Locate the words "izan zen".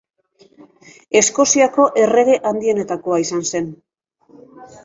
3.27-3.73